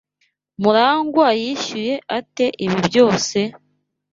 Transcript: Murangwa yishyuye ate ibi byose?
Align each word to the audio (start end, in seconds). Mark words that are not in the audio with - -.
Murangwa 0.61 1.27
yishyuye 1.41 1.93
ate 2.17 2.45
ibi 2.65 2.77
byose? 2.87 3.37